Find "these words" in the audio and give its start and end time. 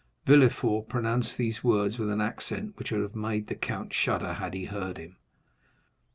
1.37-1.99